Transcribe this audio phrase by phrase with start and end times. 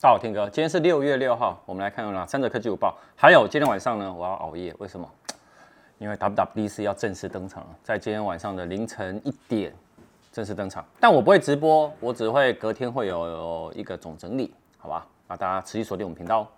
[0.00, 2.96] 大家好，Tim 哥，今天是六月六号，我们来看有哪三则科技午报。
[3.16, 5.10] 还有今天晚上呢，我要熬夜，为什么？
[5.98, 9.74] 因为 WWDC 要正式登场了，在今天晚上的凌晨一点
[10.30, 10.86] 正式登场。
[11.00, 15.04] 但我不会直播，我只会隔天会有一个总整理，好吧？
[15.26, 16.48] 那大家持续锁定我们频道。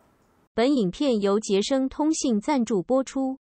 [0.53, 3.39] 本影片由杰生通信赞助播出。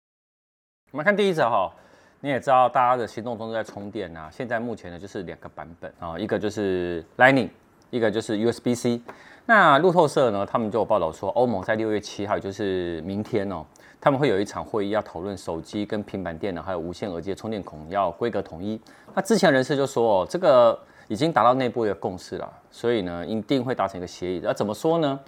[0.89, 1.71] 我们看第一则哈，
[2.19, 4.27] 你也知道大家的行动中都在充电啊。
[4.31, 7.49] 现在目前呢就是两个版本啊，一个就是 Lightning，
[7.91, 8.99] 一个就是 USB-C。
[9.45, 13.65] 那路透社呢，他们就有报道说，欧盟在六月七号，就是明天哦，
[13.99, 18.79] 他们会有一场会议，要讨论手机跟平板电脑还有无线耳机的充电孔要规格统一。
[19.13, 20.79] 那之前人士就说哦，这个
[21.09, 24.39] 已经达到内部的共识了，所以呢，一定会达成一个协议。
[24.41, 25.19] 那怎么说呢？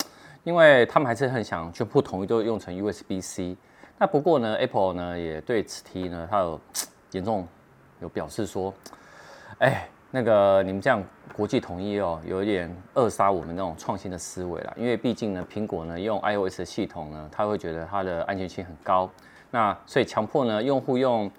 [0.45, 3.57] 因为他们还是很想全部统一都用成 USB-C。
[3.97, 6.57] 那不过呢，Apple 呢也对此题呢，它有
[7.11, 7.45] 严重
[7.99, 8.73] 有表示说，
[9.59, 9.89] 哎。
[10.15, 11.03] 那个你们这样
[11.35, 14.73] 国际统一哦，有一点扼杀我们那种创新的思维了。
[14.77, 19.09] 因为毕竟呢，苹果呢用 iOS 系统呢，它会觉得它的安全性很高。
[19.51, 21.29] 那所以强迫呢用户用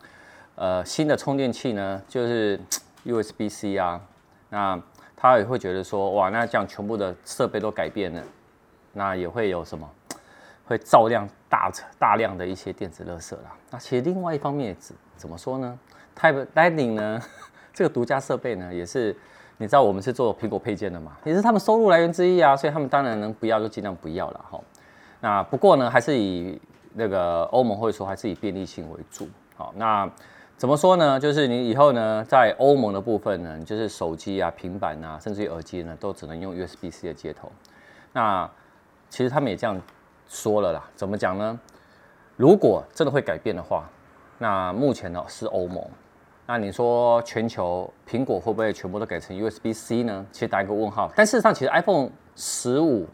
[0.57, 2.61] 呃新的充电器呢，就是
[3.07, 3.99] USB-C 啊，
[4.51, 4.79] 那
[5.17, 8.23] 他也会觉得说哇，那这样全部的设备都改变了，
[8.93, 9.91] 那也会有什么？
[10.67, 13.57] 会照亮大大量的一些电子垃圾啦。
[13.71, 15.79] 那其实另外一方面怎怎么说呢
[16.15, 17.23] ？Type Lightning 呢？
[17.77, 19.15] 这个独家设备呢，也是
[19.59, 24.59] 你知道我们是做苹果配件的嘛，也是他们收入来源之一啊，所以他们当然能不要就尽量不要了哈。
[25.21, 26.59] 那不过呢，还是以
[26.95, 29.29] 那个欧盟会说还是以便利性为主。
[29.57, 30.11] 好，那
[30.57, 31.21] 怎么说呢？
[31.21, 37.53] 就是你以后呢，在欧盟的部分呢，就是手机啊、平板啊，甚至于耳机呢，都只能用 USB-C 的接头。
[38.15, 38.51] 那
[39.11, 39.79] 其实他们也这样
[40.27, 40.83] 说了啦。
[40.95, 41.61] 怎么讲呢？
[42.37, 43.87] 如果真的会改变的话，
[44.39, 45.85] 那目前呢是欧盟。
[46.47, 50.25] 那你说全球苹果会不会全部都改成 USB-C 呢？
[50.31, 51.11] 其实打一个问号。
[51.17, 53.07] 但事实上，其实 iPhone 十五，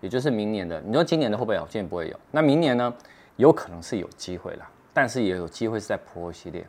[0.00, 1.66] 也就是明年的，你说今年的会不会有？
[1.68, 2.16] 今年不会有。
[2.30, 2.94] 那明年呢？
[3.36, 6.62] 有可能是有机会啦，但是也有机会是在 Pro 系列，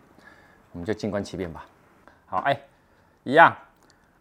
[0.72, 1.66] 我们就静观其变吧。
[2.26, 2.58] 好，哎，
[3.24, 3.54] 一样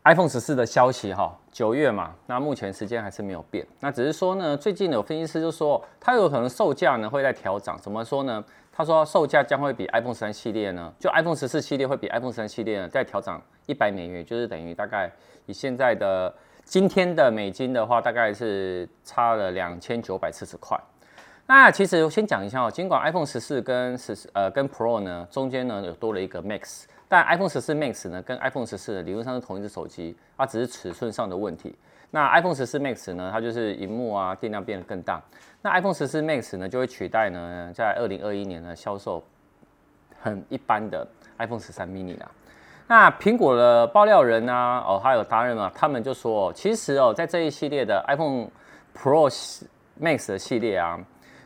[0.03, 3.65] ，iPhone 十四的消息哈，九月嘛，那目前时间还是没有变。
[3.78, 7.78] 那只是说呢，最近有分析师就说，它有可能售价呢会在调涨。
[7.81, 8.44] 怎么说呢？
[8.80, 15.12] 他说售价将会比 iPhone 十三系列呢，就 iPhone 十四系列会比 iPhone 十三系列呢再调涨一百美元，就是等于大概
[15.44, 20.80] 以现在的今天的美金的话，大概是差了两千九百四十块。
[21.46, 31.76] 那其实我先讲一下哦，尽管 iPhone 十四跟十呃跟 Pro 呢中间呢有多了一个 Max，但 iPhone 十四 Max 呢跟 iPhone 十四理论上是同一只手机，它只是尺寸上的问题。
[32.12, 35.21] 那 iPhone 十四 Max 呢，它就是荧幕啊电量变得更大。
[35.60, 39.21] 那 iPhone 十四 Max 呢，就会取代呢，在二零二一年呢销售
[40.21, 41.04] 很一般的
[41.38, 42.31] iPhone 十三 mini 啦。
[42.87, 48.48] 那苹果的爆料人啊，哦，还有达人啊，他们就说，其实哦，在这一系列的 iPhone
[48.97, 49.28] Pro
[50.00, 50.97] Max 的系列啊，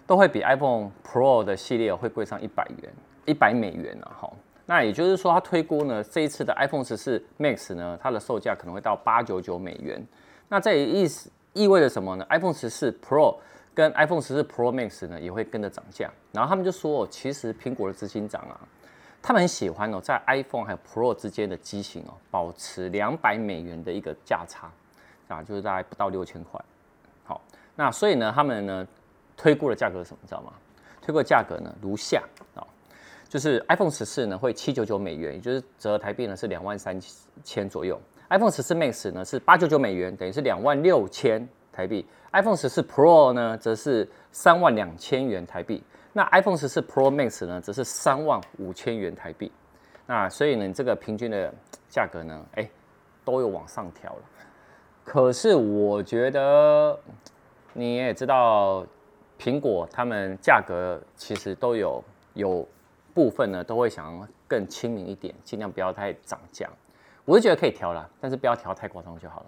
[0.06, 2.92] 都会比 iPhone Pro 的系列会贵上一百元，
[3.24, 4.12] 一百美元啊。
[4.20, 4.30] 哈。
[4.66, 10.02] 那也就是说，他推估呢，这一次的 iPhone 十四 Max 呢，它的售价可能会到八九九美元。
[10.48, 13.36] 那这也意思意味着什么呢？iPhone 十四 Pro
[13.74, 18.58] 跟 iPhone 十四 Pro Max 呢，也会跟着涨价，然后他们就说，哦其实苹果的执行长啊，
[19.20, 24.70] 他们很喜欢哦，在 iPhone 还有 Pro 之间的机型哦，保持两百美元的一个价差
[25.28, 26.58] 啊，就是大概不到六千块。
[27.24, 27.40] 好，
[27.76, 28.86] 那所以呢，他们呢
[29.36, 30.18] 推估的价格是什么？
[30.22, 30.52] 你知道吗？
[31.02, 32.22] 推估的价格呢如下
[32.54, 32.64] 啊，
[33.34, 36.96] 就是 iPhone 十四呢会七九九美元，也就是折合台币呢是两万三
[37.42, 38.00] 千左右。
[38.30, 42.06] iPhone 十四 Max 呢是八九九美元，等于是两万六千台币。
[42.32, 45.82] iPhone 十四 Pro 呢，则是三万两千元台币。
[46.12, 49.50] 那 iPhone 十四 Pro Max 呢，则是三万五千元台币。
[50.06, 51.52] 那所以呢，这个平均的
[51.88, 52.70] 价格呢，哎，
[53.24, 54.22] 都有往上调了。
[55.02, 56.96] 可是我觉得
[57.72, 58.86] 你也知道，
[59.40, 62.68] 苹果他们价格其实都有有
[63.14, 66.68] 部分呢，都会想更亲民一点，尽量不要太涨价。
[67.24, 69.46] 我是觉得可以调了，但是不要调太夸张就好了。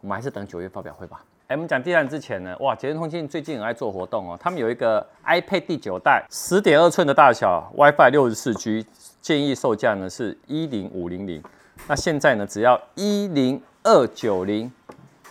[0.00, 1.24] 我们还是等九月发表会吧。
[1.46, 4.36] 哎，我们讲第三之前呢，哇，捷成通信最近很爱做活动哦。
[4.40, 8.86] 他们有一个 iPad 第九代，十点二寸的大小，WiFi 六十四 G，
[9.20, 11.42] 建议售价呢是一零五零零。
[11.86, 14.72] 那现在呢，只要一零二九零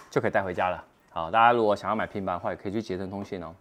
[0.09, 0.83] 就可以带回家了。
[1.09, 3.53] 好，大家如果想要买平板的话，也可以去捷成通信哦。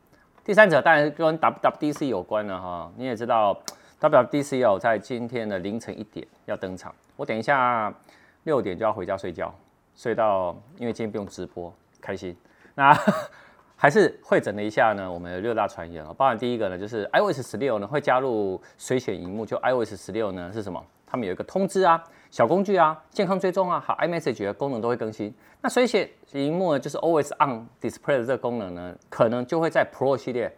[0.44, 2.92] 第三者当然跟 WWDC 有关了哈。
[2.96, 3.58] 你也知道
[4.02, 6.92] WWDC 哦，在今天的凌晨一点要登场。
[7.14, 7.94] 我等一下
[8.42, 9.54] 六点就要回家睡觉，
[9.94, 11.72] 睡到因为今天不用直播。
[12.00, 12.36] 开心，
[12.74, 12.92] 那
[13.78, 15.08] 还是会诊了一下呢。
[15.08, 19.46] 我们的六大传言啊，包含第一个呢，就是 iOS 十六呢会加入水显荧幕。
[19.46, 20.84] 就 iOS 十六呢是什么？
[21.06, 25.32] 他们有一个通知啊，小工具啊、健康追踪啊，好 iMessage 的功能都会更新。
[25.60, 30.52] 那水写萤幕呢，就是 Always On Display 的这个功能呢，可能就会在 Pro 系列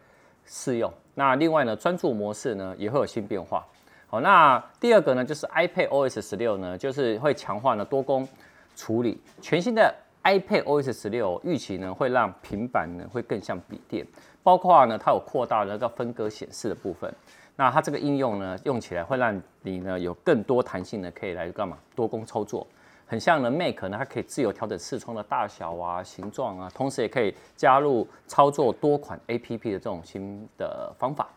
[0.47, 0.93] 适用。
[1.15, 3.65] 那另外呢，专注模式呢也会有新变化。
[4.07, 8.29] 好，那第二个呢，就是 iPad OS 十六呢，就是会强化呢多工
[8.77, 9.21] 处理。
[9.41, 14.07] 全新的 iPad OS 十六预期呢，会让平板呢会更像笔电，
[14.43, 17.13] 包括呢它有扩大那个分割显示的部分。
[17.57, 21.79] 那它这个应用呢，用起来会让你呢有更多弹性呢，可以来干嘛？
[21.95, 22.67] 多工操作，
[23.07, 31.29] 很像呢 Mac 呢，它可以自由调整视窗的大小啊、形状啊，同时也可以加入操作多款 APP 的这种新的方法。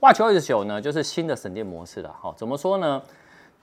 [0.00, 2.14] WatchOS 9呢，就是新的省电模式了。
[2.20, 3.02] 好，怎么说呢？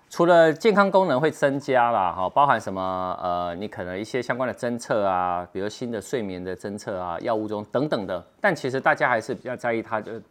[0.09, 3.17] 除了健康功能会增加啦，哈，包含什么？
[3.21, 8.25] 呃，你可能一些相关的侦测啊，比如新的睡眠的侦测啊、药物中等等的。
[8.39, 10.21] 但其实大家还是比较在意它的。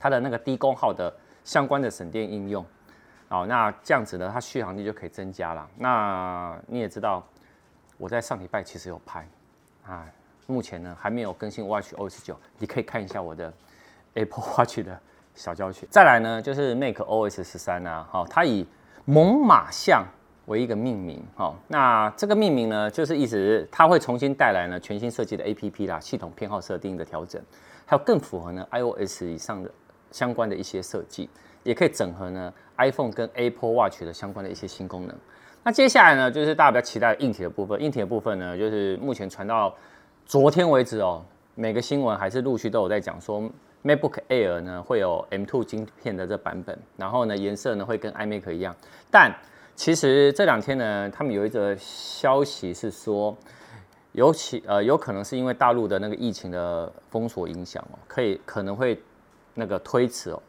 [0.00, 1.12] 它的那个低功耗的
[1.42, 2.64] 相关的省电应用，
[3.28, 5.68] 哦，那这样子呢，它续航力就可以增加了。
[5.76, 7.22] 那你也知道，
[7.98, 9.28] 我在上礼拜其实有拍，
[9.84, 10.06] 啊，
[10.46, 13.52] 目前呢还没有更新 Watch OS 九，你可以看一下我的
[14.14, 14.98] Apple Watch 的
[15.34, 15.86] 小教学。
[15.90, 18.66] 再来呢，就是 Mac OS 十三啊，好，它以
[19.04, 20.06] 猛犸象
[20.46, 27.42] 为一个命名，好，那这个命名呢，就是意思它会重新带来呢全新设计的 APP 啦，系统偏好设定的调整，
[27.84, 29.70] 还有更符合呢 iOS 以上的。
[30.10, 31.28] 相关的一些设计，
[31.62, 35.16] 也可以整合呢 iPhone 跟 Apple Watch 的相关的一些新功能。
[35.64, 37.80] 那接下来呢，就是大家比较期待的硬体的部分。
[37.82, 39.74] 硬体的部分呢，就是目前传到
[40.24, 41.22] 昨天为止哦，
[41.54, 43.42] 每个新闻还是陆续都有在讲说
[43.84, 48.74] ，MacBook Air 呢会有 M2 晶片的这版本，然后呢颜色呢会跟 iMac 一样。
[49.10, 49.34] 但
[49.74, 53.36] 其实这两天呢，他们有一则消息是说，
[54.12, 58.98] 尤其呃有可能是因为大陆的那个疫情的封锁影响哦，可以可能会。
[59.60, 60.40] 那个推迟哦，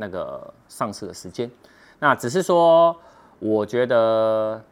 [0.00, 1.50] 那个上市的时间，
[1.98, 2.96] 那只是说，
[3.40, 4.62] 我觉得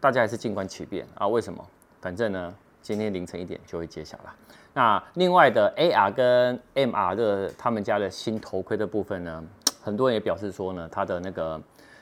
[0.00, 1.26] 大家还是静观其变啊。
[1.28, 1.64] 为什么？
[2.00, 2.52] 反正呢，
[2.82, 4.34] 今天凌晨一点就会揭晓了。
[4.74, 9.44] 那另外的 AR 跟 MR 的他们家的新头盔的部分呢，
[9.80, 11.60] 很多人也表示说呢，它的那个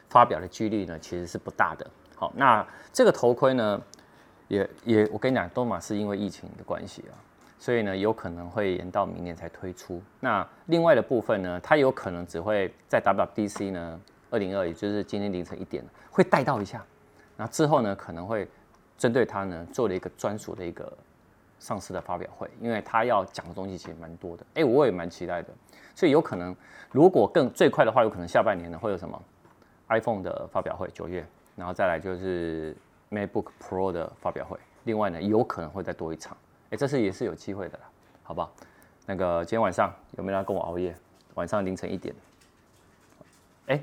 [0.09, 1.87] 发表的几率呢其实是不大的。
[2.17, 3.79] 好，那这个头盔呢，
[4.49, 7.13] 也也我跟你讲，都嘛是因为疫情的关系啊。
[7.61, 10.01] 所以呢，有可能会延到明年才推出。
[10.19, 16.83] 那另外的部分呢，它有可能只会在 WWDC 呢，二零二，也就是今天凌晨一点，会带到一下。
[17.37, 18.49] 那之后呢，可能会
[18.97, 20.91] 针对它呢，做了一个专属的一个
[21.59, 24.47] 上市的发表会，因为它要讲的东西其实蛮多的。
[24.55, 25.49] 哎，我也蛮期待的。
[25.95, 26.57] 所以有可能，
[26.91, 29.23] 如果更最快的话，有可能下半年呢会有什么
[29.91, 31.23] iPhone 的发表会，九月，
[31.57, 32.75] 然后再来就是
[33.11, 34.59] MacBook Pro 的发表会。
[34.85, 36.35] 另外呢，有可能会再多一场。
[36.71, 37.85] 哎，这次也是有机会的啦，
[38.23, 38.53] 好不好？
[39.07, 40.95] 那个今天晚上有没有人要跟我熬夜？
[41.35, 42.15] 晚上凌晨一点。
[43.67, 43.81] 哎，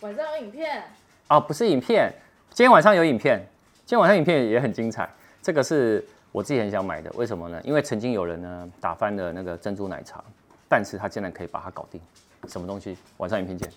[0.00, 0.82] 晚上有影片？
[1.28, 2.10] 啊，不是影片，
[2.50, 3.38] 今天晚上有影片。
[3.84, 5.08] 今天晚上影片也很精彩。
[5.42, 7.60] 这个是我自己很想买的，为什么呢？
[7.64, 10.24] 因为曾经有人呢打翻了那个珍珠奶茶，
[10.68, 12.00] 但是他竟然可以把它搞定。
[12.48, 12.96] 什么东西？
[13.18, 13.70] 晚上影片见。